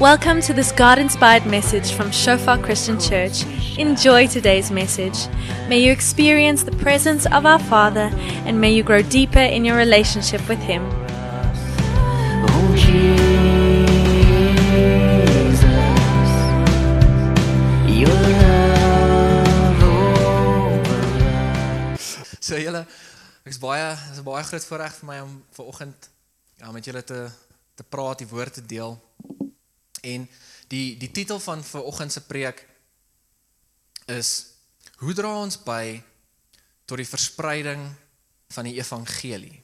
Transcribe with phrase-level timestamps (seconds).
[0.00, 3.44] Welcome to this God inspired message from Shofar Christian Church.
[3.76, 5.28] Enjoy today's message.
[5.68, 8.08] May you experience the presence of our Father
[8.46, 10.88] and may you grow deeper in your relationship with Him.
[22.40, 22.86] So julle
[23.44, 26.08] ek's baie dis 'n baie groot voorreg vir my om ver oggend
[26.56, 28.96] ja met julle te praat, die woord te deel.
[30.00, 30.28] En
[30.68, 32.66] die die titel van ver oggend se preek
[34.06, 34.30] is
[35.02, 36.02] hoe dra ons by
[36.84, 37.82] tot die verspreiding
[38.50, 39.60] van die evangelie.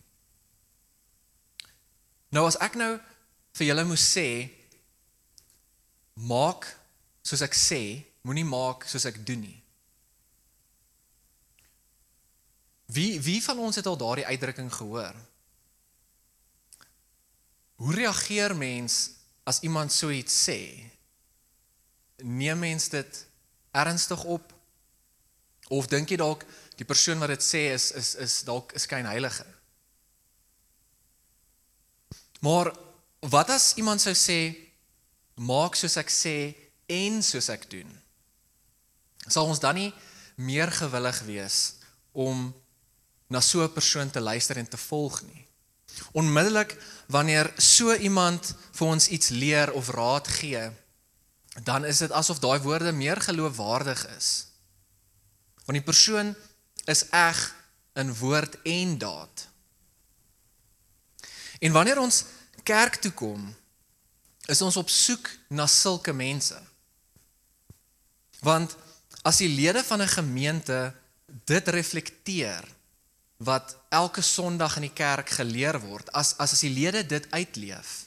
[2.34, 2.96] Nou as ek nou
[3.56, 4.28] vir julle moes sê
[6.16, 6.66] maak
[7.26, 7.80] soos ek sê,
[8.24, 9.58] moenie maak soos ek doen nie.
[12.94, 15.16] Wie wie van ons het al daardie uitdrukking gehoor?
[17.76, 19.10] Hoe reageer mens
[19.46, 20.58] as iemand so iets sê?
[22.26, 23.26] Neem mens dit
[23.70, 24.52] ernstig op?
[25.68, 26.42] Of dink jy dalk
[26.76, 29.46] die persoon wat dit sê is is is dalk 'n skynheilige?
[32.40, 32.74] Maar
[33.20, 34.54] wat as iemand sou sê
[35.34, 36.54] maak soos ek sê
[36.86, 37.90] en soos ek doen?
[39.26, 39.92] Sal ons dan nie
[40.36, 41.74] meer gewillig wees
[42.12, 42.54] om
[43.28, 45.45] na so 'n persoon te luister en te volg nie.
[46.12, 50.70] Onmiddellik wanneer so iemand vir ons iets leer of raad gee,
[51.64, 54.46] dan is dit asof daai woorde meer geloofwaardig is.
[55.64, 56.34] Want die persoon
[56.84, 57.54] is eg
[57.96, 59.48] in woord en daad.
[61.58, 62.24] En wanneer ons
[62.62, 63.54] kerk toe kom,
[64.46, 66.58] is ons op soek na sulke mense.
[68.44, 68.76] Want
[69.26, 70.94] as die lede van 'n gemeente
[71.44, 72.75] dit reflekteer
[73.36, 78.06] wat elke Sondag in die kerk geleer word, as as as die lede dit uitleef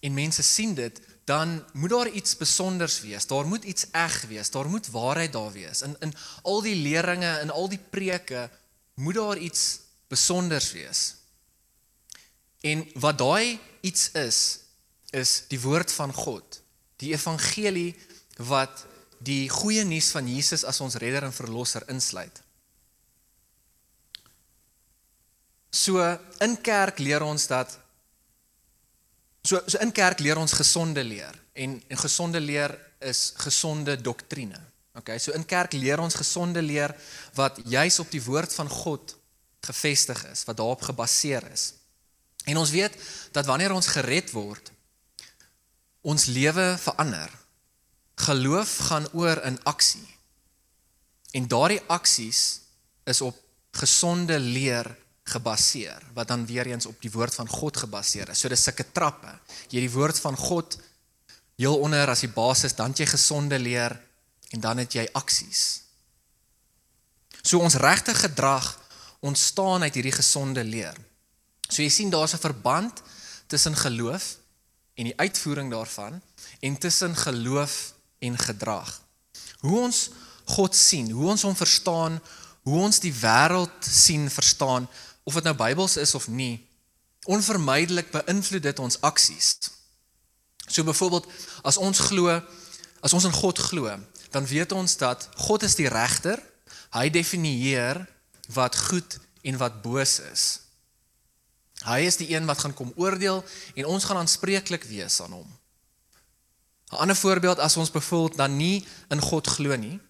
[0.00, 3.26] en mense sien dit, dan moet daar iets spesonders wees.
[3.26, 4.50] Daar moet iets eg wees.
[4.50, 5.82] Daar moet waarheid daar wees.
[5.82, 8.50] In in al die leringe en al die preke
[8.94, 11.14] moet daar iets besonders wees.
[12.60, 14.58] En wat daai iets is,
[15.10, 16.62] is die woord van God.
[16.96, 17.96] Die evangelie
[18.36, 18.86] wat
[19.18, 22.42] die goeie nuus van Jesus as ons redder en verlosser insluit.
[25.78, 26.02] So
[26.42, 27.76] in kerk leer ons dat
[29.46, 34.58] so so in kerk leer ons gesonde leer en en gesonde leer is gesonde doktrine.
[34.98, 36.94] Okay, so in kerk leer ons gesonde leer
[37.38, 39.14] wat juis op die woord van God
[39.62, 41.72] gefestig is, wat daarop gebaseer is.
[42.50, 42.96] En ons weet
[43.32, 44.72] dat wanneer ons gered word,
[46.02, 47.30] ons lewe verander.
[48.18, 50.06] Geloof gaan oor in aksie.
[51.38, 52.42] En daardie aksies
[53.06, 53.36] is op
[53.78, 54.90] gesonde leer
[55.28, 58.40] gebaseer wat dan weer eens op die woord van God gebaseer is.
[58.40, 59.30] So dis sulke trappe.
[59.70, 60.78] Jy die woord van God
[61.58, 63.96] heel onder as die basis, dan jy gesonde leer
[64.54, 65.82] en dan het jy aksies.
[67.42, 68.76] So ons regte gedrag
[69.20, 70.94] ontstaan uit hierdie gesonde leer.
[71.68, 73.02] So jy sien daar's 'n verband
[73.46, 74.36] tussen geloof
[74.94, 76.22] en die uitvoering daarvan
[76.60, 79.00] en tussen geloof en gedrag.
[79.60, 80.10] Hoe ons
[80.44, 82.20] God sien, hoe ons hom verstaan,
[82.62, 84.88] hoe ons die wêreld sien, verstaan,
[85.28, 86.56] of dit nou Bybels is of nie,
[87.28, 89.56] onvermydelik beïnvloed dit ons aksies.
[90.68, 91.26] So byvoorbeeld,
[91.68, 92.32] as ons glo,
[93.04, 93.92] as ons in God glo,
[94.32, 96.40] dan weet ons dat God is die regter.
[96.96, 98.00] Hy definieer
[98.56, 100.44] wat goed en wat boos is.
[101.84, 103.44] Hy is die een wat gaan kom oordeel
[103.76, 105.48] en ons gaan aanspreeklik wees aan hom.
[106.88, 110.00] 'n Ander voorbeeld as ons byvoorbeeld dan nie in God glo nie,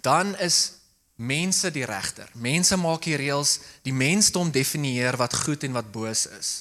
[0.00, 0.79] dan is
[1.20, 2.28] mense die regter.
[2.34, 6.52] Mense maak die reëls, die mensdom definieer wat goed en wat boos is.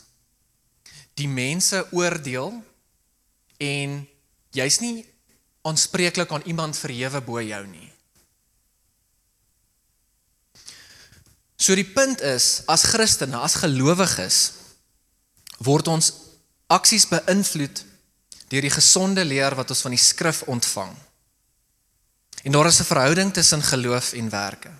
[1.16, 2.52] Die mense oordeel
[3.59, 4.02] en
[4.56, 5.06] jy's nie
[5.68, 7.88] aanspreeklik aan iemand verhewe bo jou nie.
[11.60, 14.38] So die punt is, as Christene, as gelowiges,
[15.60, 16.13] word ons
[16.72, 17.84] aksies beïnvloed
[18.50, 20.95] deur die gesonde leer wat ons van die skrif ontvang.
[22.44, 24.71] En daar is 'n verhouding tussen geloof en werke.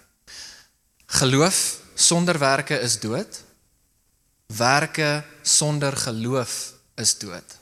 [1.06, 3.44] Geloof sonder werke is dood.
[4.46, 7.58] Werke sonder geloof is dood.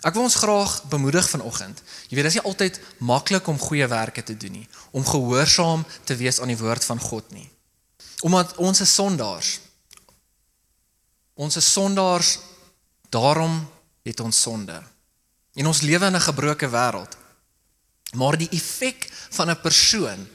[0.00, 1.82] Ek wil ons graag bemoedig vanoggend.
[2.08, 5.86] Jy weet, dit is nie altyd maklik om goeie werke te doen nie, om gehoorsaam
[6.04, 7.50] te wees aan die woord van God nie.
[8.20, 9.60] Omdat ons is sondaars.
[11.34, 12.38] Ons is sondaars,
[13.08, 13.68] daarom
[14.02, 14.82] het ons sonde.
[15.54, 17.16] En ons lewe in 'n gebroke wêreld.
[18.16, 20.26] Maar die effek van 'n persoon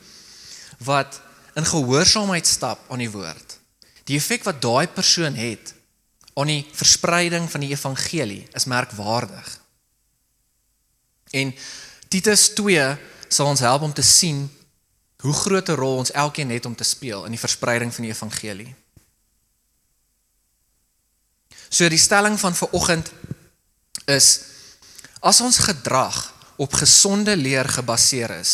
[0.78, 1.22] wat
[1.54, 3.60] in gehoorsaamheid stap aan die woord.
[4.04, 5.74] Die effek wat daai persoon het
[6.34, 9.60] aan die verspreiding van die evangelie is merkwaardig.
[11.32, 11.56] En
[12.08, 12.98] Titus 2
[13.28, 14.50] sal ons help om te sien
[15.22, 18.12] hoe groot 'n rol ons elkeen het om te speel in die verspreiding van die
[18.12, 18.76] evangelie.
[21.70, 23.12] So die stelling van vanoggend
[24.06, 24.40] is
[25.20, 28.54] as ons gedrag op gesonde leer gebaseer is,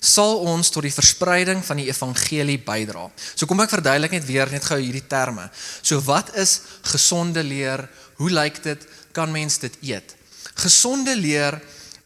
[0.00, 3.06] sal ons tot die verspreiding van die evangelie bydra.
[3.34, 5.46] So kom ek verduidelik net weer net gou hierdie terme.
[5.82, 7.84] So wat is gesonde leer?
[8.20, 8.86] Hoe lyk dit?
[9.16, 10.14] Kan mens dit eet?
[10.60, 11.58] Gesonde leer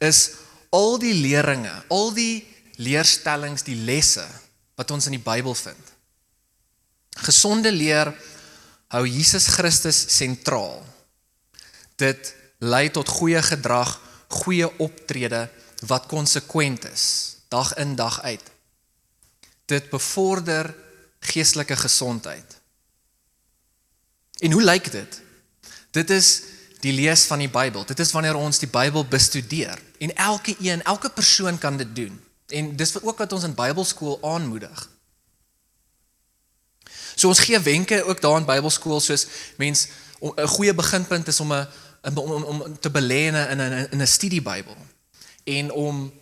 [0.03, 0.31] is
[0.75, 2.43] al die leringe, al die
[2.83, 4.27] leerstellings, die lesse
[4.75, 5.93] wat ons in die Bybel vind.
[7.23, 8.11] Gesonde leer
[8.95, 10.83] hou Jesus Christus sentraal.
[11.99, 13.95] Dit lei tot goeie gedrag,
[14.43, 15.47] goeie optrede
[15.87, 17.05] wat konsekwent is,
[17.49, 18.51] dag in dag uit.
[19.71, 20.75] Dit bevorder
[21.25, 22.61] geestelike gesondheid.
[24.39, 25.21] En hoe lyk dit?
[25.91, 26.43] Dit is
[26.85, 27.87] die lees van die Bybel.
[27.87, 32.21] Dit is wanneer ons die Bybel bestudeer en elke een, elke persoon kan dit doen.
[32.49, 34.89] En dis ook wat ons in Bybelskool aanmoedig.
[37.15, 39.27] So ons gee wenke ook daar in Bybelskool soos
[39.57, 39.89] mens
[40.21, 41.69] 'n goeie beginpunt is om 'n
[42.05, 44.77] om, om, om te belê in 'n in 'n studiebybel
[45.45, 46.13] en om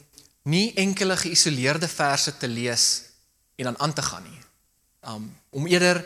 [0.42, 3.02] nie enkele geïsoleerde verse te lees
[3.56, 4.40] en dan aan te gaan nie.
[5.06, 6.04] Um om eerder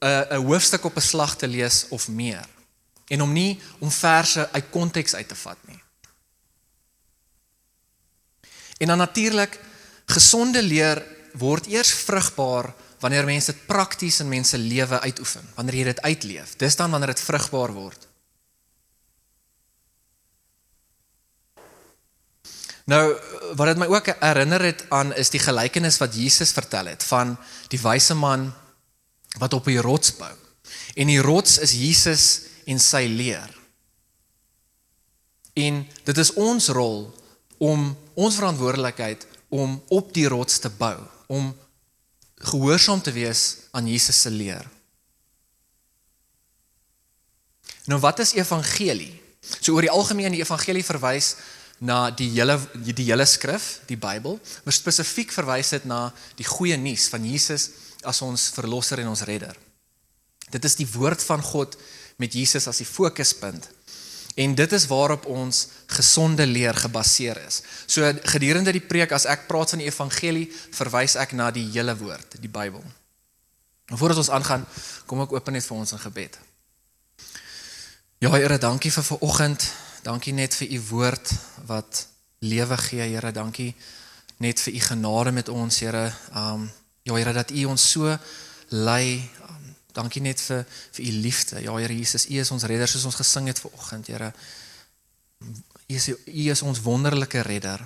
[0.00, 2.46] 'n 'n hoofstuk op 'n slag te lees of meer
[3.06, 5.82] en om nie om verse uit konteks uit te vat nie.
[8.78, 9.60] En dan natuurlik
[10.04, 15.84] gesonde leer word eers vrugbaar wanneer mense dit prakties in mense lewe uitoefen, wanneer jy
[15.84, 16.56] dit uitleef.
[16.56, 18.09] Dis dan wanneer dit vrugbaar word.
[22.90, 23.04] Nou
[23.58, 27.36] wat dit my ook herinner het aan is die gelykenis wat Jesus vertel het van
[27.70, 28.50] die wyse man
[29.38, 30.34] wat op 'n rots bou.
[30.94, 33.50] En die rots is Jesus en sy leer.
[35.54, 37.14] En dit is ons rol
[37.58, 40.96] om ons verantwoordelikheid om op die rots te bou,
[41.26, 41.56] om
[42.34, 44.68] gehoorsaam te wees aan Jesus se leer.
[47.84, 49.22] Nou wat is evangelie?
[49.60, 51.34] So oor die algemeen die evangelie verwys
[51.80, 56.76] na die hele die hele skrif, die Bybel, maar spesifiek verwys dit na die goeie
[56.76, 57.70] nuus van Jesus
[58.04, 59.56] as ons verlosser en ons redder.
[60.50, 61.76] Dit is die woord van God
[62.20, 63.68] met Jesus as die fokuspunt.
[64.40, 67.62] En dit is waarop ons gesonde leer gebaseer is.
[67.86, 70.46] So gedurende die preek as ek praat van die evangelie,
[70.76, 72.84] verwys ek na die hele woord, die Bybel.
[73.90, 74.66] En voordat ons aangaan,
[75.06, 76.38] kom ek open net vir ons in gebed.
[78.20, 79.64] Ja Here, dankie vir vanoggend.
[80.02, 81.32] Dankie net vir u woord
[81.68, 82.06] wat
[82.38, 83.32] lewe gee, Here.
[83.32, 83.74] Dankie
[84.36, 86.12] net vir u genade met ons, Here.
[86.34, 86.70] Um
[87.02, 88.18] ja Here dat u ons so
[88.68, 89.30] lei
[89.92, 91.60] Dankie net vir vir u liefde.
[91.62, 94.32] Ja Here Jesus, u is ons redder soos ons gesing het vanoggend, Here.
[95.40, 96.16] U is u
[96.50, 97.82] is ons wonderlike redder.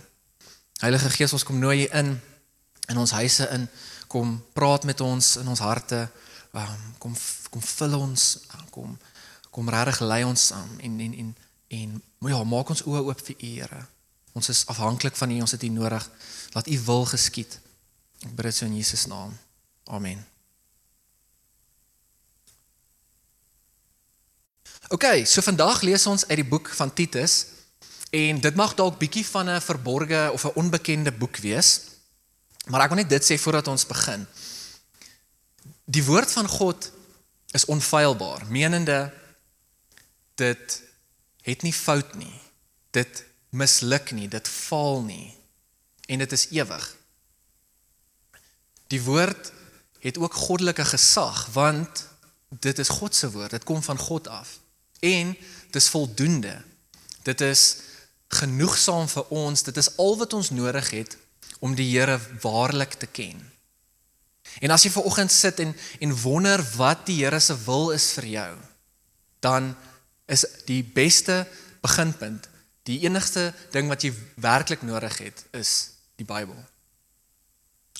[0.81, 2.21] Heilige Gees, ons kom nooi u in
[2.89, 3.69] in ons huise in.
[4.07, 6.09] Kom praat met ons in ons harte.
[6.55, 7.17] Um, kom
[7.51, 8.39] kom vul ons,
[8.71, 8.99] kom
[9.51, 11.35] kom regtig lei ons aan en en en
[11.69, 13.87] en ja, maak ons oë oop vir u, Here.
[14.35, 16.11] Ons is afhanklik van u, ons het u nodig.
[16.53, 17.59] Laat u wil geskied.
[18.25, 19.35] Ek bid dit so in Jesus naam.
[19.85, 20.25] Amen.
[24.89, 27.47] OK, so vandag lees ons uit die boek van Titus
[28.15, 31.81] en dit mag dalk bietjie van 'n verborgde of 'n onbekende boek wees.
[32.67, 34.27] Maar ek wil net dit sê voordat ons begin.
[35.85, 36.91] Die woord van God
[37.51, 39.13] is onfeilbaar, menende
[40.35, 40.83] dit
[41.44, 42.34] het nie fout nie.
[42.96, 43.24] Dit
[43.55, 45.34] misluk nie, dit faal nie
[46.10, 46.84] en dit is ewig.
[48.93, 49.53] Die woord
[50.05, 52.06] het ook goddelike gesag want
[52.48, 54.58] dit is God se woord, dit kom van God af
[55.05, 55.36] en
[55.70, 56.63] dis voldoende.
[57.24, 57.65] Dit is
[58.29, 59.63] genoegsaam vir ons.
[59.63, 61.17] Dit is al wat ons nodig het
[61.65, 63.41] om die Here waarlik te ken.
[64.60, 68.10] En as jy ver oggend sit en en wonder wat die Here se wil is
[68.17, 68.53] vir jou,
[69.44, 69.74] dan
[70.27, 71.47] is die beste
[71.81, 72.49] beginpunt,
[72.83, 76.57] die enigste ding wat jy werklik nodig het, is die Bybel.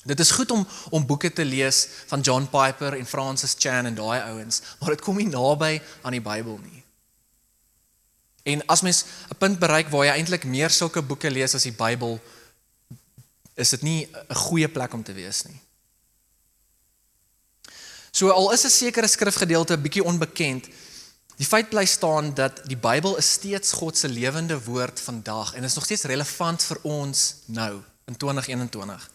[0.05, 3.95] Dit is goed om om boeke te lees van John Piper en Francis Chan en
[3.95, 6.83] daai ouens, maar dit kom nie naby aan die Bybel nie.
[8.45, 11.73] En as mens 'n punt bereik waar jy eintlik meer sulke boeke lees as die
[11.73, 12.21] Bybel,
[13.55, 15.61] is dit nie 'n goeie plek om te wees nie.
[18.11, 20.67] So al is 'n sekere skrifgedeelte bietjie onbekend,
[21.35, 25.63] die feit bly staan dat die Bybel is steeds God se lewende woord vandag en
[25.63, 29.09] is nog steeds relevant vir ons nou in 2021.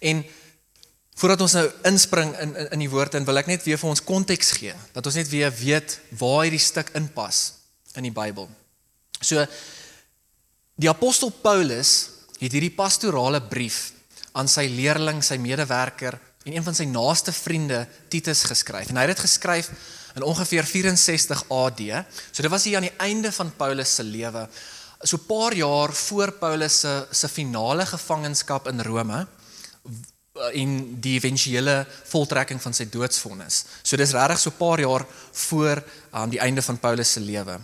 [0.00, 0.24] En
[1.18, 3.90] Voordat ons nou inspring in in, in die woord en wil ek net weer vir
[3.90, 7.40] ons konteks gee dat ons net weer weet waar hierdie stuk inpas
[7.98, 8.46] in die Bybel.
[9.18, 9.42] So
[10.78, 11.94] die apostel Paulus
[12.38, 13.96] het hierdie pastorale brief
[14.38, 18.92] aan sy leerling, sy medewerker en een van sy naaste vriende Titus geskryf.
[18.92, 19.72] En hy het dit geskryf
[20.14, 21.80] in ongeveer 64 AD.
[22.30, 24.48] So dit was hier aan die einde van Paulus se lewe.
[25.02, 29.26] So 'n paar jaar voor Paulus se se finale gevangenskap in Rome
[30.52, 33.64] en die éventuele voltrekking van sy doodsvonnis.
[33.82, 37.58] So dis regtig so 'n paar jaar voor aan die einde van Paulus se lewe.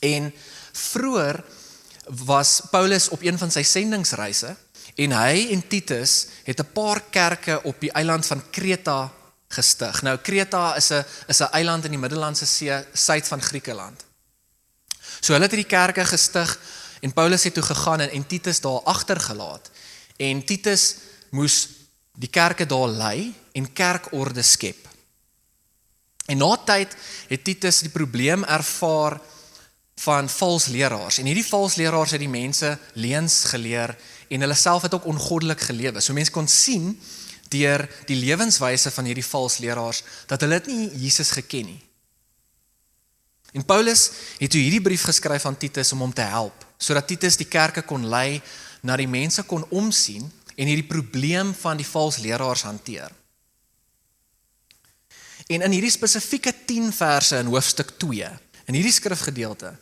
[0.00, 0.32] En
[0.72, 1.44] vroeër
[2.06, 4.56] was Paulus op een van sy sendingsreise
[4.94, 9.12] en hy en Titus het 'n paar kerke op die eiland van Kreta
[9.56, 10.02] gestig.
[10.06, 14.04] Nou Kreta is 'n is 'n eiland in die Middellandse See suid van Griekeland.
[15.20, 16.58] So hulle het hierdie kerke gestig
[17.00, 19.70] en Paulus het toe gegaan en, en Titus daar agtergelaat.
[20.16, 20.94] En Titus
[21.30, 21.68] moes
[22.16, 24.88] die kerke daar lei en kerkorde skep.
[26.26, 26.94] En na tyd
[27.28, 29.20] het Titus die probleem ervaar
[29.96, 31.18] van vals leraars.
[31.18, 33.94] En hierdie vals leraars het die mense leuns geleer
[34.28, 36.00] en hulle self het ook ongoddelik gelewe.
[36.00, 36.92] So mense kon sien
[37.56, 41.82] deur die lewenswyse van hierdie vals leraars dat hulle dit nie Jesus geken nie.
[43.56, 47.38] En Paulus het toe hierdie brief geskryf aan Titus om hom te help sodat Titus
[47.40, 48.40] die kerke kon lei
[48.84, 53.12] na die mense kon omsien en hierdie probleem van die vals leraars hanteer.
[55.46, 58.30] En in hierdie spesifieke 10 verse in hoofstuk 2,
[58.66, 59.72] in hierdie skrifgedeelte,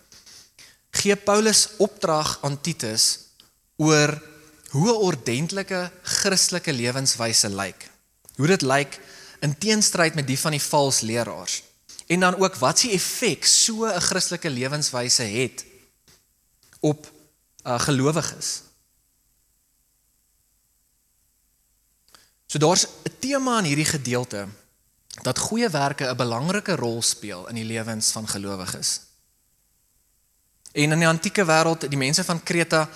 [0.95, 3.07] gee Paulus opdrag aan Titus
[3.81, 4.12] oor
[4.75, 7.90] hoe 'n ordentlike Christelike lewenswyse lyk.
[8.37, 8.99] Hoe dit lyk
[9.40, 11.62] in teenstryd met die van die vals leraars.
[12.07, 15.64] En dan ook wat se effek so 'n Christelike lewenswyse het
[16.81, 17.12] op
[17.62, 18.62] uh, gelowiges.
[22.47, 24.49] So daar's 'n tema in hierdie gedeelte
[25.23, 29.00] dat goeie werke 'n belangrike rol speel in die lewens van gelowiges.
[30.73, 32.88] En in die antieke wêreld, die mense van Kreta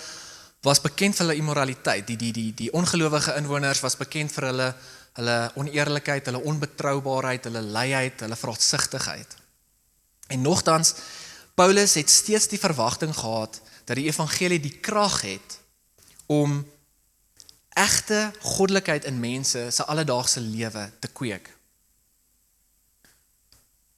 [0.66, 2.06] was bekend vir hulle immoraliteit.
[2.06, 4.70] Die die die die ongelowige inwoners was bekend vir hulle
[5.18, 9.36] hulle oneerlikheid, hulle onbetroubaarheid, hulle luiheid, hulle vraatsigtigheid.
[10.28, 10.94] En nogtans
[11.58, 15.58] Paulus het steeds die verwagting gehad dat die evangelie die krag het
[16.26, 16.60] om
[17.78, 21.50] egte goddelikheid in mense se alledaagse lewe te kweek.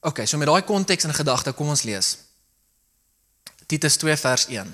[0.00, 2.14] OK, so met daai konteks in gedagte, kom ons lees.
[3.68, 4.70] Titus 2 vers 1.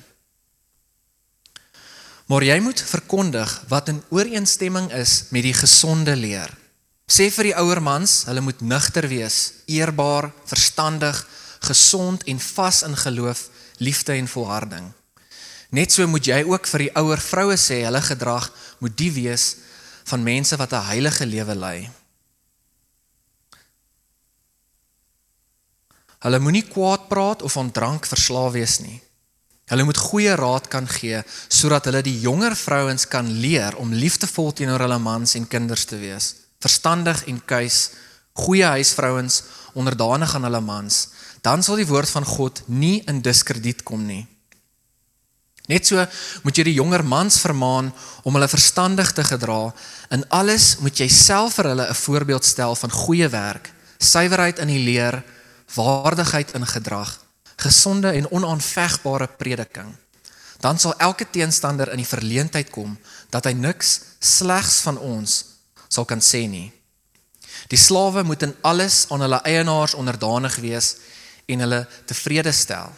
[2.27, 6.51] Maar jy moet verkondig wat in ooreenstemming is met die gesonde leer.
[7.07, 11.21] Sê vir die ouer mans, hulle moet nugter wees, eerbaar, verstandig,
[11.63, 13.45] gesond en vas in geloof,
[13.79, 14.91] liefde en volharding.
[15.71, 18.51] Net so moet jy ook vir die ouer vroue sê hulle gedrag
[18.83, 19.47] moet die wees
[20.11, 21.91] van mense wat 'n heilige lewe lei.
[26.19, 29.03] Hulle moenie kwaad praat of aan drank verslaaf wees nie.
[29.67, 34.53] Hulle moet goeie raad kan gee sodat hulle die jonger vrouens kan leer om liefdevol
[34.55, 37.91] teenoor hulle mans en kinders te wees, verstandig en kuis,
[38.39, 39.43] goeie huisvrouens,
[39.75, 41.09] onderdanig aan hulle mans.
[41.43, 44.27] Dan sal die woord van God nie in diskrediet kom nie.
[45.67, 45.99] Net so
[46.47, 47.91] moet jy die jonger mans vermaan
[48.23, 49.73] om hulle verstandig te gedra.
[50.15, 54.69] In alles moet jy self vir hulle 'n voorbeeld stel van goeie werk, suiwerheid in
[54.69, 55.25] die leer,
[55.75, 57.19] waardigheid in gedrag,
[57.57, 59.95] gesonde en onaanvegbare prediking.
[60.61, 62.97] Dan sal elke teenstander in die verleentheid kom
[63.31, 65.43] dat hy niks slegs van ons
[65.89, 66.71] sal kan sê nie.
[67.73, 70.97] Die slawe moet in alles aan hulle eienaars onderdanig wees
[71.47, 72.93] en hulle tevrede stel.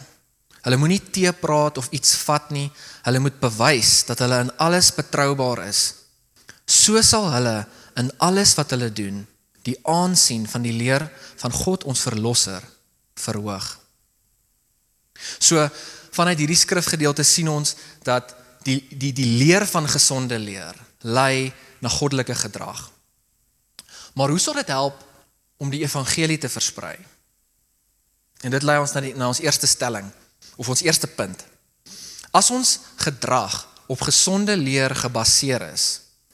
[0.65, 2.67] Hulle moenie te praat of iets vat nie.
[3.05, 5.83] Hulle moet bewys dat hulle in alles betroubaar is.
[6.65, 7.63] So sal hulle
[7.99, 9.23] in alles wat hulle doen
[9.67, 11.03] die aansien van die leer
[11.41, 12.63] van God ons verlosser
[13.19, 13.67] verhoog.
[15.39, 15.67] So
[16.15, 18.35] vanuit hierdie skrifgedeelte sien ons dat
[18.67, 22.89] die die die leer van gesonde leer lei na goddelike gedrag.
[24.13, 24.99] Maar hoe sal dit help
[25.57, 26.97] om die evangelie te versprei?
[28.43, 30.09] En dit lei ons na die na ons eerste stelling
[30.59, 31.45] of ons eerste punt.
[32.31, 35.85] As ons gedrag op gesonde leer gebaseer is,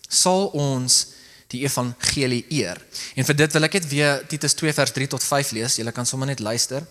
[0.09, 1.15] sal ons
[1.53, 2.81] die evangelie eer.
[3.15, 5.77] En vir dit wil ek net weer Titus 2 vers 3 tot 5 lees.
[5.79, 6.83] Julle kan sommer net luister.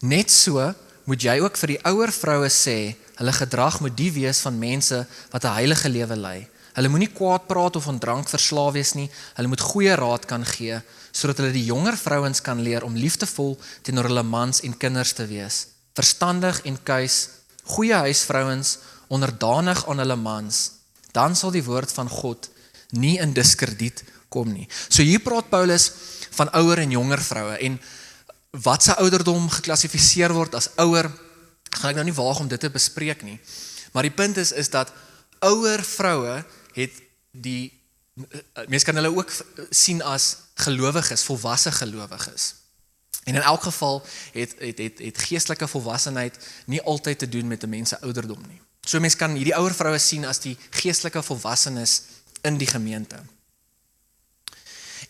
[0.00, 0.72] Net so
[1.04, 5.06] moet jy ook vir die ouer vroue sê, hulle gedrag moet die wees van mense
[5.30, 6.48] wat 'n heilige lewe lei.
[6.74, 9.10] Hulle moenie kwaad praat of aan drank verslaaf wees nie.
[9.36, 10.82] Hulle moet goeie raad kan gee
[11.12, 15.26] sodat hulle die jonger vrouens kan leer om liefdevol teenoor hulle mans en kinders te
[15.26, 17.28] wees verstandig en kuis,
[17.76, 18.78] goeie huisvrouens,
[19.14, 20.60] onderdanig aan hulle mans,
[21.14, 22.48] dan sal die woord van God
[22.98, 24.66] nie in diskrediet kom nie.
[24.88, 25.90] So hier praat Paulus
[26.34, 27.78] van ouer en jonger vroue en
[28.62, 31.10] wat se ouderdom geklassifiseer word as ouer,
[31.74, 33.40] gaan ek nou nie waag om dit te bespreek nie.
[33.92, 34.92] Maar die punt is is dat
[35.42, 36.44] ouer vroue
[36.74, 37.72] het die
[38.70, 39.32] mense kan hulle ook
[39.74, 42.54] sien as gelowiges, volwasse gelowiges.
[43.24, 46.38] En in elk geval het het het het geestelike volwassenheid
[46.70, 48.60] nie altyd te doen met 'n mens se ouderdom nie.
[48.80, 52.02] So mense kan hierdie ouer vroue sien as die geestelike volwassenes
[52.42, 53.16] in die gemeente.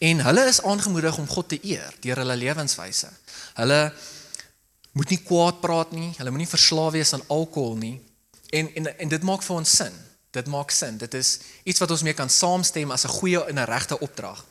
[0.05, 3.09] En hulle is aangemoedig om God te eer deur hulle lewenswyse.
[3.57, 3.81] Hulle
[4.93, 7.95] moet nie kwaad praat nie, hulle moenie verslaaf wees aan alkohol nie.
[8.53, 9.95] En en en dit maak vir ons sin.
[10.35, 10.99] Dit maak sin.
[10.99, 14.45] Dit is iets wat ons mee kan saamstem as 'n goeie en 'n regte opdrag.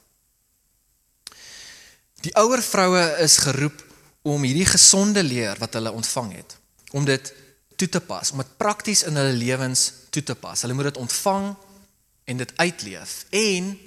[2.24, 3.84] Die ouer vroue is geroep
[4.22, 6.58] om hierdie gesonde leer wat hulle ontvang het,
[6.92, 7.34] om dit
[7.76, 10.62] toe te pas, om dit prakties in hulle lewens toe te pas.
[10.62, 11.56] Hulle moet dit ontvang
[12.24, 13.80] en dit uitleef en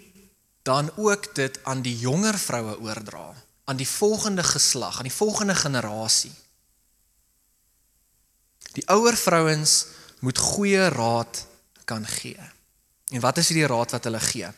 [0.66, 5.54] dan ook dit aan die jonger vroue oordra, aan die volgende geslag, aan die volgende
[5.54, 6.32] generasie.
[8.74, 9.86] Die ouer vrouens
[10.20, 11.46] moet goeie raad
[11.84, 12.50] kan gee.
[13.14, 14.50] En wat is hierdie raad wat hulle gee?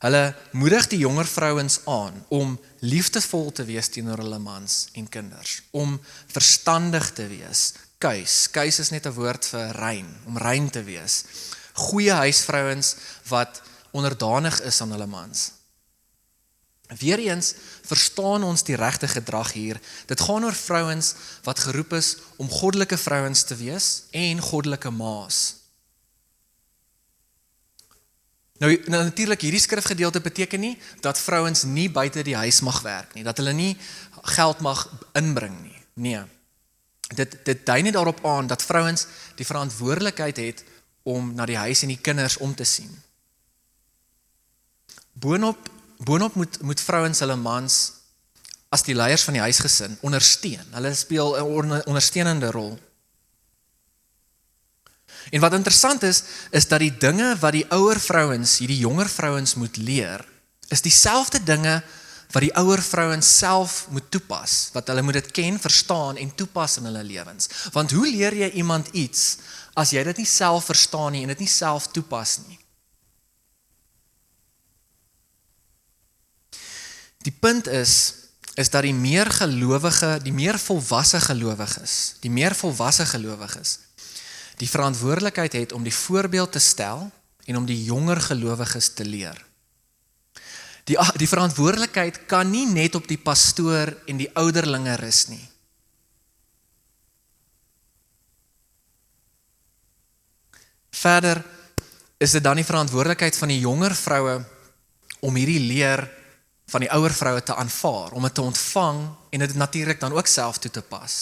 [0.00, 0.22] Hulle
[0.56, 6.00] moedig die jonger vrouens aan om liefdevol te wees teenoor hulle mans en kinders, om
[6.32, 7.72] verstandig te wees.
[8.00, 11.24] Kuis, kuis is net 'n woord vir rein, om rein te wees.
[11.72, 12.96] Goeie huisvrouens
[13.28, 13.62] wat
[13.96, 15.50] onderdanig is aan hulle mans.
[16.86, 19.80] Weereens verstaan ons die regte gedrag hier.
[20.06, 25.40] Dit gaan oor vrouens wat geroep is om goddelike vrouens te wees en goddelike ma's.
[28.58, 33.12] Nou, nou natuurlik hierdie skrifgedeelte beteken nie dat vrouens nie buite die huis mag werk
[33.14, 33.74] nie, dat hulle nie
[34.36, 34.86] geld mag
[35.18, 35.82] inbring nie.
[35.94, 36.22] Nee.
[37.14, 40.64] Dit dit dui net daarop aan dat vrouens die verantwoordelikheid het
[41.02, 42.94] om na die huis en die kinders om te sien.
[45.20, 47.76] Boonop boonop moet moet vrouens hulle mans
[48.68, 50.66] as die leiers van die huisgesin ondersteun.
[50.76, 52.78] Hulle speel 'n ondersteunende rol.
[55.30, 59.54] En wat interessant is, is dat die dinge wat die ouer vrouens, hierdie jonger vrouens
[59.54, 60.22] moet leer,
[60.68, 61.82] is dieselfde dinge
[62.30, 66.76] wat die ouer vrouens self moet toepas, wat hulle moet dit ken, verstaan en toepas
[66.76, 67.48] in hulle lewens.
[67.72, 69.36] Want hoe leer jy iemand iets
[69.74, 72.58] as jy dit nie self verstaan nie en dit nie self toepas nie?
[77.26, 78.14] Die punt is
[78.56, 83.74] is dat die meer gelowige, die meer volwasse gelowiges, die meer volwasse gelowiges
[84.56, 87.10] die verantwoordelikheid het om die voorbeeld te stel
[87.44, 89.36] en om die jonger gelowiges te leer.
[90.86, 95.42] Die die verantwoordelikheid kan nie net op die pastoor en die ouderlinge rus nie.
[100.96, 101.42] Verder
[102.16, 104.38] is dit dan die verantwoordelikheid van die jonger vroue
[105.20, 106.06] om hierdie leer
[106.66, 109.00] van die ouer vroue te aanvaar, om dit te ontvang
[109.30, 111.14] en dit natuurlik dan ook self toe te pas.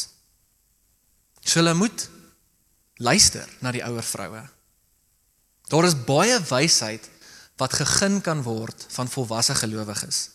[1.44, 2.08] So hulle moet
[2.96, 4.44] luister na die ouer vroue.
[5.68, 7.10] Daar is baie wysheid
[7.60, 10.30] wat gegeen kan word van volwasse gelowiges.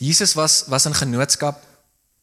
[0.00, 1.60] Jesus was was in genootskap.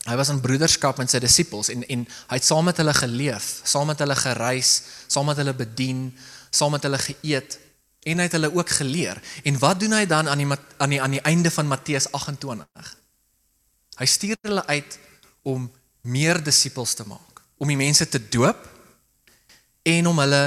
[0.07, 3.61] Hy was in broederskap met sy disippels en en hy het saam met hulle geleef,
[3.63, 6.09] saam met hulle gereis, saam met hulle bedien,
[6.49, 7.59] saam met hulle geëet
[8.07, 9.19] en hy het hulle ook geleer.
[9.43, 12.93] En wat doen hy dan aan die aan die aan die einde van Matteus 28?
[13.97, 14.99] Hy stuur hulle uit
[15.47, 15.67] om
[16.07, 18.67] meer disippels te maak, om die mense te doop
[19.87, 20.43] en om hulle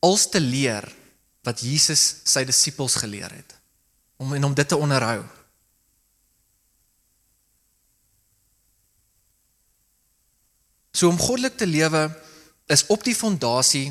[0.00, 0.86] als te leer
[1.44, 3.56] wat Jesus sy disippels geleer het.
[4.20, 5.22] Om en om dit te onderhou.
[10.92, 12.08] So om goddelik te lewe
[12.70, 13.88] is op die fondasie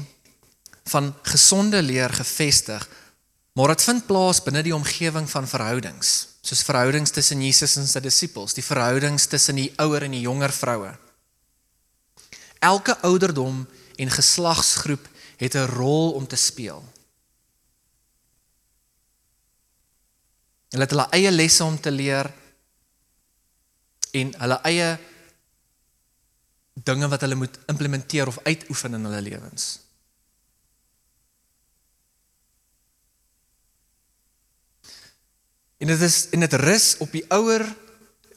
[0.89, 2.89] van gesonde leer gefestig,
[3.54, 8.02] maar dit vind plaas binne die omgewing van verhoudings soos verhoudings tussen Jesus en sy
[8.04, 10.93] disippels, die verhoudings tussen die ouer en die jonger vroue.
[12.63, 13.65] Elke ouderdom
[13.99, 15.06] en geslagsgroep
[15.39, 16.84] het 'n rol om te speel.
[20.69, 22.34] Hulle het hulle eie lesse om te leer
[24.12, 24.99] en hulle eie
[26.73, 29.80] dinge wat hulle moet implementeer of uitoefen in hulle lewens.
[35.80, 37.63] En dit is en dit rus op die ouer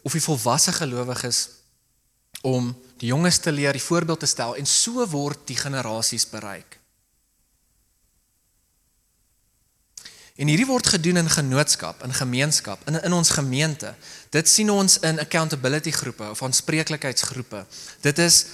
[0.03, 1.49] of die volwasse gelowiges
[2.43, 6.79] om die jonges te leer, die voorbeeld te stel en so word die generasies bereik.
[10.41, 13.95] En hierdie word gedoen in genootskap, in gemeenskap, in in ons gemeente.
[14.31, 17.67] Dit sien ons in accountability groepe of aanspreeklikheidsgroepe.
[18.01, 18.47] Dit is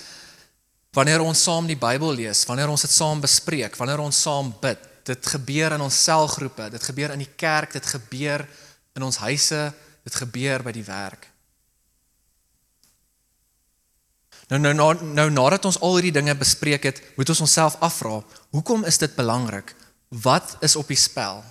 [0.97, 4.81] wanneer ons saam die Bybel lees, wanneer ons dit saam bespreek, wanneer ons saam bid.
[5.05, 8.45] Dit gebeur in ons selgroepe, dit gebeur in die kerk, dit gebeur
[8.99, 9.63] in ons huise,
[10.05, 11.29] dit gebeur by die werk.
[14.49, 18.23] Nou nou nou, nou nadat ons al hierdie dinge bespreek het, moet ons onsself afvra,
[18.57, 19.75] hoekom is dit belangrik?
[20.09, 21.43] Wat is op die spel?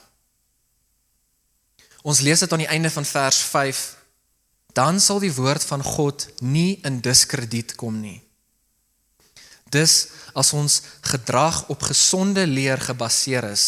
[2.02, 3.84] Ons lees dit aan die einde van vers 5.
[4.74, 8.22] Dan sal die woord van God nie in diskrediet kom nie.
[9.70, 10.08] Dis
[10.38, 13.66] as ons gedrag op gesonde leer gebaseer is,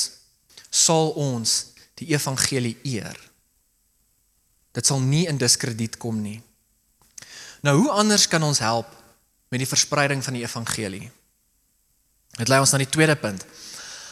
[0.70, 3.18] sal ons die evangelie eer.
[4.72, 6.42] Dit sal nie in diskrediet kom nie.
[7.66, 8.92] Nou hoe anders kan ons help
[9.50, 11.10] met die verspreiding van die evangelie?
[12.38, 13.46] Dit lei ons na die tweede punt.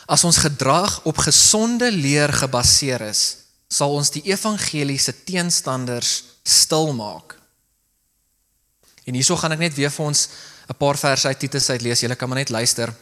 [0.07, 3.23] As ons gedrag op gesonde leer gebaseer is,
[3.67, 7.35] sal ons die evangelie se teenstanders stil maak.
[9.07, 10.29] En hierso gaan ek net weer vir ons
[10.67, 11.99] 'n paar verse uit Titus uit lees.
[11.99, 12.93] Julle kan maar net luister.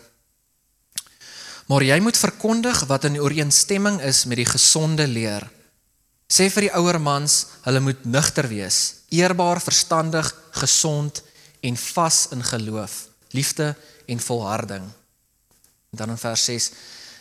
[1.65, 5.50] Maar jy moet verkondig wat in ooreenstemming is met die gesonde leer.
[6.28, 11.22] Sê vir die ouer mans, hulle moet nugter wees, eerbaar, verstandig, gesond
[11.62, 13.76] en vas in geloof, liefde
[14.08, 14.86] en volharding.
[15.92, 16.72] En dan in vers 6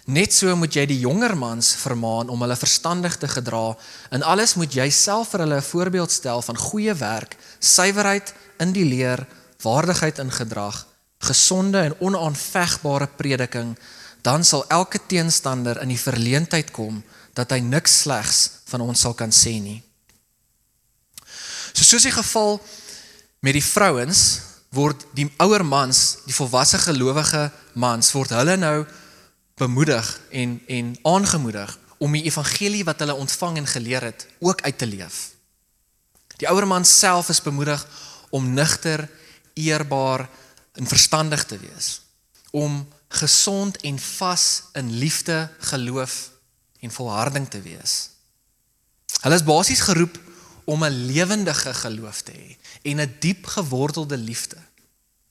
[0.05, 3.73] Net so moet jy die jonger mans vermaan om hulle verstandig te gedra.
[4.13, 8.73] In alles moet jy self vir hulle 'n voorbeeld stel van goeie werk, suiwerheid in
[8.73, 9.27] die leer,
[9.63, 10.87] waardigheid in gedrag,
[11.21, 13.79] gesonde en onaanvegbare prediking,
[14.23, 17.03] dan sal elke teenstander in die verleentheid kom
[17.35, 19.81] dat hy niks slegs van ons sal kan sê nie.
[21.75, 22.61] So soos die geval
[23.43, 24.21] met die vrouens
[24.75, 28.85] word die ouer mans, die volwasse gelowige mans word hulle nou
[29.59, 34.79] bemoedig en en aangemoedig om die evangelie wat hulle ontvang en geleer het ook uit
[34.79, 35.19] te leef.
[36.39, 37.83] Die ouer man self is bemoedig
[38.31, 39.07] om nugter
[39.55, 40.29] eerbaar
[40.75, 42.01] en verstandig te wees
[42.55, 46.34] om gesond en vas in liefde, geloof
[46.85, 47.95] en volharding te wees.
[49.25, 50.19] Hulle is basies geroep
[50.65, 54.61] om 'n lewendige geloof te hê en 'n diep gewortelde liefde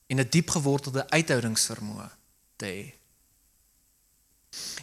[0.08, 2.10] en 'n diep gewortelde uithoudingsvermoë
[2.56, 2.94] te hê.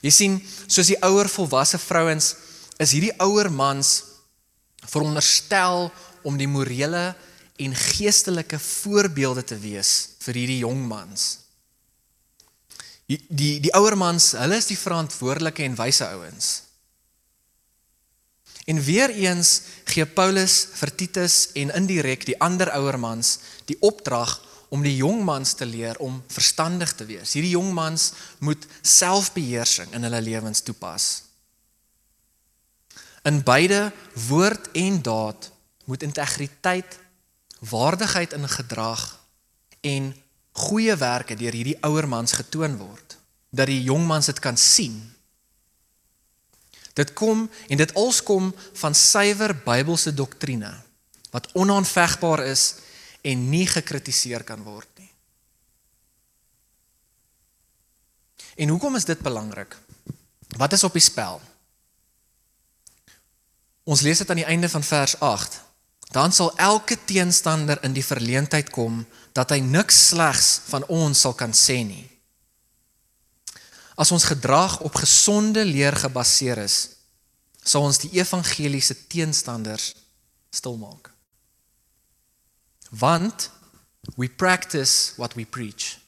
[0.00, 2.34] Jy sien, soos die ouer volwasse vrouens
[2.76, 4.02] is hierdie ouer mans
[4.86, 7.14] veronderstel om die morele
[7.56, 11.38] en geestelike voorbeelde te wees vir hierdie jong mans.
[13.10, 13.18] Die
[13.58, 16.50] die, ouer mans, hulle is die verantwoordelike en wyse ouens.
[18.70, 24.36] En weer eens gee Paulus vir Titus en indirek die ander ouer mans die opdrag
[24.70, 27.34] om die jong mans te leer om verstandig te wees.
[27.34, 31.08] Hierdie jong mans moet selfbeheersing in hulle lewens toepas.
[33.26, 33.90] In beide
[34.28, 35.50] woord en daad
[35.90, 36.98] moet integriteit
[37.66, 39.02] waardigheid in gedrag
[39.80, 40.12] en
[40.52, 43.16] goeie werke deur hierdie ouer mans getoon word
[43.50, 44.94] dat die jong mans dit kan sien.
[46.94, 50.70] Dit kom en dit als kom van suiwer Bybelse doktrine
[51.30, 52.74] wat onaanvegbaar is
[53.22, 55.10] en nie gekritiseer kan word nie.
[58.60, 59.76] En hoekom is dit belangrik?
[60.58, 61.40] Wat is op die spel?
[63.84, 65.60] Ons lees dit aan die einde van vers 8
[66.10, 71.36] dan sal elke teenstander in die verleentheid kom dat hy niks slegs van ons sal
[71.38, 72.06] kan sê nie.
[74.00, 76.76] As ons gedrag op gesonde leer gebaseer is,
[77.62, 79.92] sal ons die evangeliese teenstanders
[80.50, 81.12] stilmaak.
[82.90, 83.50] Want
[84.16, 85.98] we practice what we preach.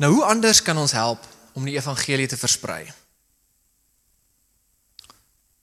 [0.00, 2.86] Nou hoe anders kan ons help om die evangelie te versprei?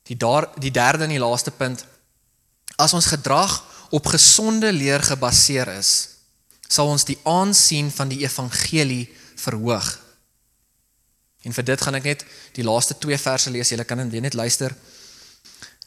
[0.09, 1.85] Die daar die derde en die laaste punt
[2.81, 3.59] as ons gedrag
[3.93, 5.91] op gesonde leer gebaseer is,
[6.67, 9.03] sal ons die aansien van die evangelie
[9.37, 9.89] verhoog.
[11.45, 13.71] En vir dit gaan ek net die laaste twee verse lees.
[13.73, 14.73] Julle kan dit net luister.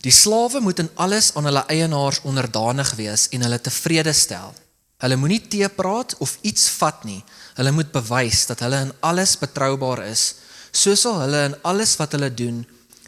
[0.05, 4.53] Die slawe moet in alles aan hulle eienaars onderdanig wees en hulle tevrede stel.
[5.00, 7.22] Hulle moenie teepraat of iets vat nie.
[7.57, 10.27] Hulle moet bewys dat hulle in alles betroubaar is.
[10.74, 12.64] So sal hulle in alles wat hulle doen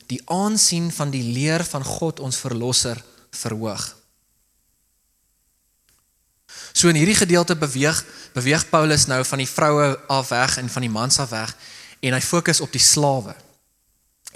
[0.07, 3.95] die aansien van die leer van God ons verlosser verhoog.
[6.77, 8.05] So in hierdie gedeelte beweeg
[8.37, 11.57] beweeg Paulus nou van die vroue af weg en van die mans af weg
[12.01, 13.35] en hy fokus op die slawe.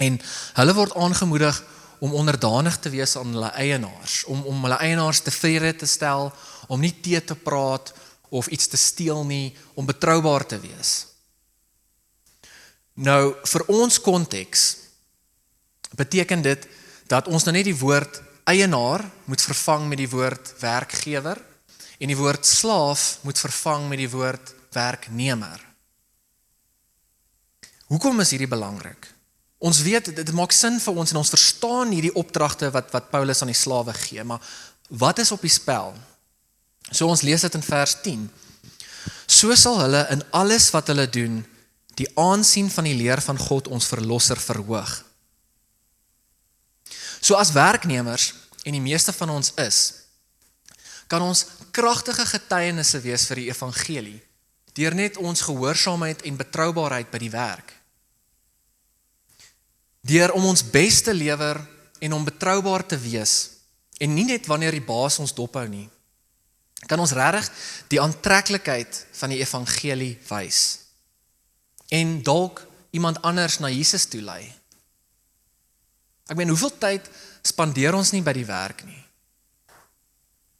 [0.01, 0.17] En
[0.57, 1.61] hulle word aangemoedig
[2.01, 6.31] om onderdanig te wees aan hulle eienaars, om om hulle eienaars tevrede te stel,
[6.67, 7.93] om nie te te praat
[8.29, 11.05] of iets te steel nie, om betroubaar te wees.
[12.93, 14.80] Nou vir ons konteks
[15.97, 16.67] beteken dit
[17.11, 21.39] dat ons nou net die woord eienaar moet vervang met die woord werkgewer
[22.01, 25.59] en die woord slaaf moet vervang met die woord werknemer.
[27.91, 29.09] Hoekom is hierdie belangrik?
[29.61, 33.43] Ons weet dit, maak sin vir ons en ons verstaan hierdie opdragte wat wat Paulus
[33.43, 34.41] aan die slawe gee, maar
[34.89, 35.93] wat is op die spel?
[36.89, 38.25] So ons lees dit in vers 10.
[39.27, 41.43] So sal hulle in alles wat hulle doen
[41.99, 44.89] die aansien van die leer van God ons verlosser verhoog.
[47.21, 48.33] So as werknemers
[48.65, 49.79] en die meeste van ons is,
[51.07, 54.19] kan ons kragtige getuienisse wees vir die evangelie
[54.71, 57.73] deur net ons gehoorsaamheid en betroubaarheid by die werk.
[60.07, 61.59] Deur om ons bes te lewer
[61.99, 63.33] en om betroubaar te wees
[63.99, 65.89] en nie net wanneer die baas ons dophou nie,
[66.87, 67.51] kan ons regtig
[67.91, 70.61] die aantreklikheid van die evangelie wys
[71.91, 72.63] en dalk
[72.95, 74.47] iemand anders na Jesus toe lei.
[76.31, 77.07] Ek meen, hoeveel tyd
[77.43, 79.01] spandeer ons nie by die werk nie?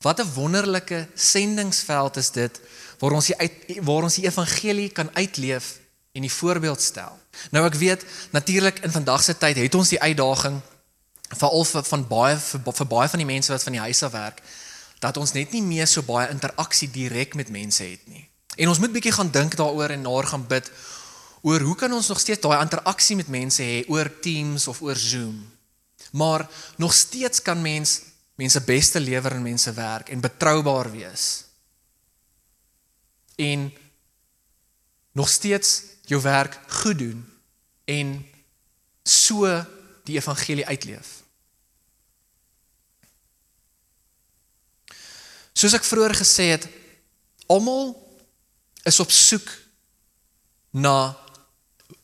[0.04, 2.60] Wat 'n wonderlike sendingsveld is dit
[3.00, 3.54] waar ons die uit,
[3.86, 5.80] waar ons die evangelie kan uitleef
[6.12, 7.20] en die voorbeeld stel.
[7.52, 10.62] Nou ek weet natuurlik in vandag se tyd het ons die uitdaging
[11.30, 14.12] veral vir van baie vir, vir baie van die mense wat van die huis af
[14.12, 14.42] werk
[15.00, 18.28] dat ons net nie meer so baie interaksie direk met mense het nie.
[18.58, 20.72] En ons moet bietjie gaan dink daaroor en naar gaan bid
[21.42, 24.96] oor hoe kan ons nog steeds daai interaksie met mense hê oor Teams of oor
[24.96, 25.48] Zoom.
[26.12, 28.02] Maar nog steeds kan mens
[28.36, 31.44] mense beste lewer in mense werk en betroubaar wees.
[33.36, 33.74] En
[35.12, 37.34] nog steeds jou werk goed doen
[37.86, 38.26] en
[39.04, 39.66] so
[40.04, 41.22] die evangelie uitleef.
[45.54, 46.68] Soos ek vroeër gesê het,
[47.52, 47.94] almal
[48.88, 49.50] is op soek
[50.72, 51.21] na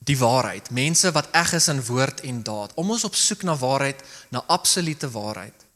[0.08, 0.72] die waarheid.
[0.72, 2.76] Mense wat eg is in woord en daad.
[2.80, 5.68] Almal is op soek na waarheid, na absolute waarheid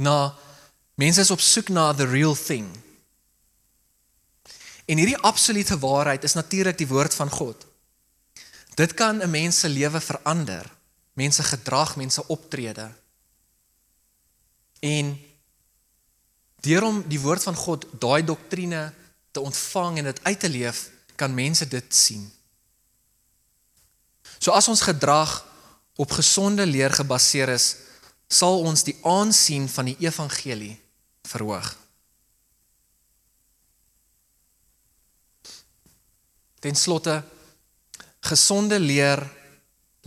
[0.00, 0.34] na
[0.94, 2.68] mense is op soek na the real thing.
[4.88, 7.66] En hierdie absolute waarheid is natuurlik die woord van God.
[8.74, 10.64] Dit kan 'n mens se lewe verander,
[11.12, 12.92] mense gedrag, mense optrede.
[14.80, 15.20] En
[16.60, 18.92] deur om die woord van God, daai doktrine
[19.30, 22.24] te ontvang en dit uit te leef, kan mense dit sien.
[24.40, 25.34] So as ons gedrag
[26.00, 27.74] op gesonde leer gebaseer is,
[28.30, 30.78] sal ons die aansien van die evangelie
[31.28, 31.74] verhoog.
[36.60, 37.20] Ten slotte
[38.24, 39.22] gesonde leer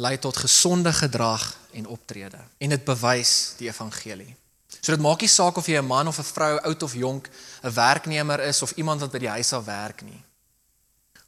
[0.02, 4.34] lei tot gesonde gedrag en optrede en dit bewys die evangelie.
[4.80, 7.30] So dit maak nie saak of jy 'n man of 'n vrou, oud of jonk,
[7.64, 10.24] 'n werknemer is of iemand wat by die huis af werk nie.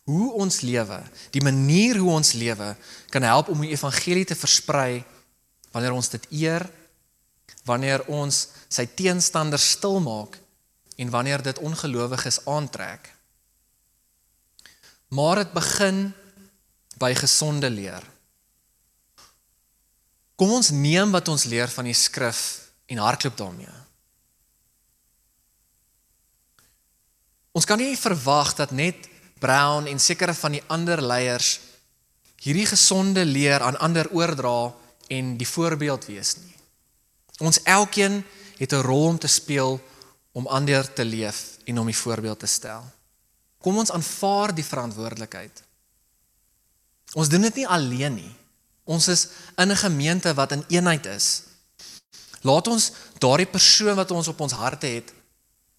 [0.05, 0.99] Hoe ons lewe,
[1.33, 2.75] die manier hoe ons lewe
[3.09, 5.03] kan help om die evangelie te versprei
[5.73, 6.67] wanneer ons dit eer
[7.65, 10.37] wanneer ons sy teenstanders stil maak
[11.01, 13.09] en wanneer dit ongelowiges aantrek.
[15.09, 16.05] Maar dit begin
[17.01, 18.05] by gesonde leer.
[20.35, 22.41] Kom ons neem wat ons leer van die skrif
[22.91, 23.73] en hardloop daarmee.
[27.55, 29.07] Ons kan nie verwag dat net
[29.39, 31.59] Brown en sekere van die ander leiers
[32.45, 34.73] hierdie gesonde leer aan ander oordra
[35.07, 36.55] en die voorbeeld wees nie.
[37.39, 38.23] Ons elkeen
[38.57, 39.81] het 'n rol om te speel
[40.31, 42.83] om ander te leef en om die voorbeeld te stel.
[43.59, 45.63] Kom ons aanvaar die verantwoordelikheid.
[47.13, 48.35] Ons doen dit nie alleen nie.
[48.83, 51.41] Ons is in 'n gemeente wat in eenheid is.
[52.41, 55.13] Laat ons daardie persoon wat ons op ons harte het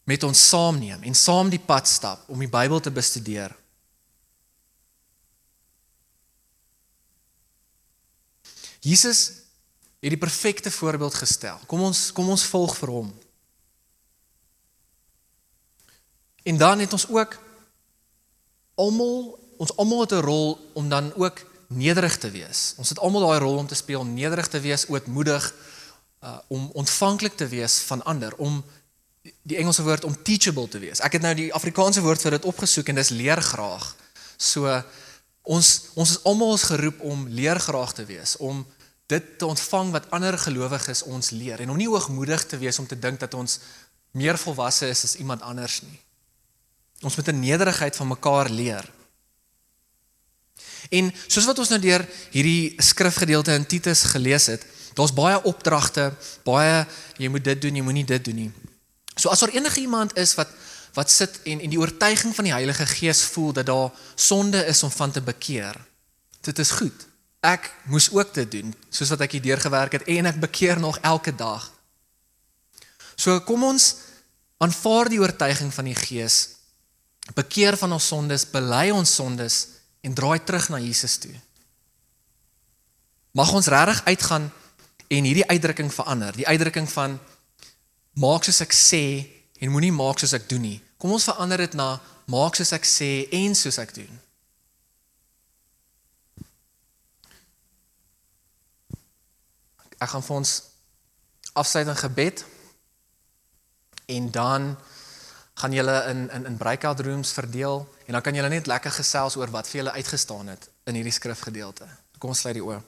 [0.07, 3.55] met ons saamneem en saam die pad stap om die Bybel te bestudeer.
[8.87, 9.21] Jesus
[9.99, 11.59] het die perfekte voorbeeld gestel.
[11.67, 13.09] Kom ons kom ons volg vir hom.
[16.47, 17.35] En dan het ons ook
[18.79, 22.75] almal ons almal het 'n rol om dan ook nederig te wees.
[22.77, 25.55] Ons het almal daai rol om te speel om nederig te wees, ootmoedig,
[26.23, 28.65] uh om ontvanklik te wees van ander, om
[29.47, 31.01] die Engelse woord om teachable te wees.
[31.05, 33.93] Ek het nou die Afrikaanse woord vir dit opgesoek en dis leer graag.
[34.37, 34.71] So
[35.47, 38.65] ons ons is almal geroep om leer graag te wees, om
[39.07, 42.89] dit te ontvang wat ander gelowiges ons leer en om nie hoogmoedig te wees om
[42.91, 43.61] te dink dat ons
[44.19, 46.01] meer volwasse is as iemand anders nie.
[47.07, 48.87] Ons moet in nederigheid van mekaar leer.
[50.91, 52.03] En soos wat ons nou deur
[52.35, 54.67] hierdie skrifgedeelte in Titus gelees het,
[54.99, 56.11] daar's baie opdragte,
[56.47, 56.87] baie
[57.21, 58.53] jy moet dit doen, jy moenie dit doen nie.
[59.17, 60.49] So as daar enige iemand is wat
[60.97, 64.83] wat sit en en die oortuiging van die Heilige Gees voel dat daar sonde is
[64.83, 65.77] om van te bekeer,
[66.41, 67.07] dit is goed
[67.47, 70.99] ek moes ook dit doen soos wat ek hier deurgewerk het en ek bekeer nog
[71.07, 71.71] elke dag.
[73.17, 73.95] So kom ons
[74.63, 76.57] aanvaar die oortuiging van die Gees.
[77.37, 79.57] Bekeer van ons sondes, bely ons sondes
[80.07, 81.35] en draai terug na Jesus toe.
[83.37, 84.51] Mag ons regtig uitgaan
[85.07, 86.37] en hierdie uitdrukking verander.
[86.37, 87.19] Die uitdrukking van
[88.17, 89.05] maak soos ek sê
[89.61, 90.79] en moenie maak soos ek doen nie.
[91.01, 91.97] Kom ons verander dit na
[92.33, 94.23] maak soos ek sê en soos ek doen.
[99.97, 100.53] Ek gaan vir ons
[101.57, 102.45] afsluit in gebed
[104.17, 104.75] en dan
[105.57, 109.37] gaan julle in in in breakout rooms verdeel en dan kan julle net lekker gesels
[109.41, 111.89] oor wat vir julle uitgestaan het in hierdie skrifgedeelte.
[112.19, 112.81] Kom ons sluit die oë.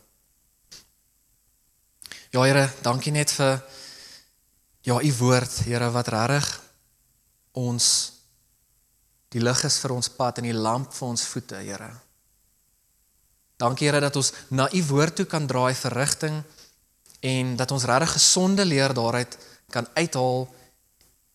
[2.32, 3.62] Ja Here, dankie net vir
[4.86, 6.48] ja, u woord, Here, wat regtig
[7.58, 7.88] ons
[9.34, 11.90] die lig is vir ons pad en die lamp vir ons voete, Here.
[13.58, 16.42] Dankie Here dat ons na u woord toe kan draai vir rigting
[17.26, 19.34] en dat ons regtig gesonde leer daaruit
[19.74, 20.46] kan uithaal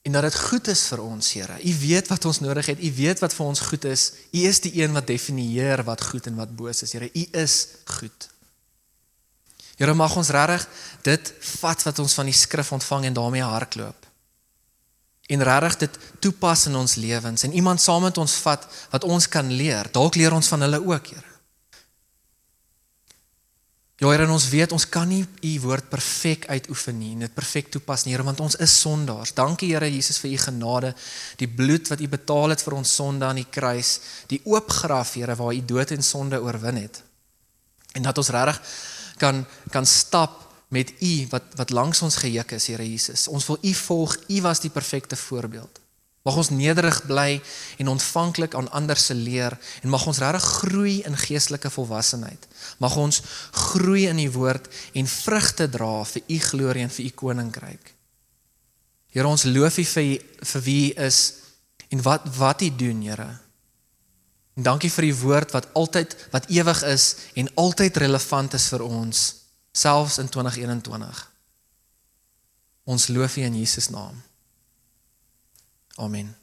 [0.03, 1.58] en dat dit goed is vir ons, Here.
[1.63, 2.79] U weet wat ons nodig het.
[2.84, 4.10] U weet wat vir ons goed is.
[4.36, 7.08] U is die een wat definieer wat goed en wat boos is, Here.
[7.08, 7.56] U is
[7.99, 8.32] goed.
[9.77, 10.67] Here, mag ons regtig
[11.05, 14.09] dit vat wat ons van die skrif ontvang en daarmee hardloop.
[15.33, 19.27] En regtig dit toepas in ons lewens en iemand saam met ons vat wat ons
[19.27, 19.89] kan leer.
[19.91, 21.29] Dalk leer ons van hulle ook, Here.
[24.03, 28.03] Ja, Here, ons weet ons kan nie u woord perfek uitoefen nie, dit perfek toepas
[28.03, 29.31] nie, Here, want ons is sondaars.
[29.38, 30.91] Dankie Here Jesus vir u genade,
[31.39, 33.93] die bloed wat u betaal het vir ons sonde aan die kruis,
[34.33, 36.99] die oop graf, Here, waar u dood en sonde oorwin het.
[37.93, 38.59] En dat ons regtig
[39.23, 40.41] kan kan stap
[40.73, 43.27] met u wat wat langs ons gejuk is, Here Jesus.
[43.27, 44.17] Ons wil u volg.
[44.27, 45.79] U was die perfekte voorbeeld.
[46.23, 47.41] Mag ons nederig bly
[47.83, 52.47] en ontvanklik aan ander se leer en mag ons regtig groei in geestelike volwassenheid.
[52.79, 53.19] Mag ons
[53.51, 57.91] groei in die woord en vrugte dra vir u glorie en vir u koninkryk.
[59.13, 60.13] Here ons loof u vir
[60.53, 61.19] vir wie u is
[61.91, 63.42] en wat wat u doen, Here.
[64.53, 68.83] En dankie vir u woord wat altyd wat ewig is en altyd relevant is vir
[68.85, 69.23] ons,
[69.71, 71.23] selfs in 2021.
[72.83, 74.21] Ons loof u in Jesus naam.
[75.95, 76.35] Amen.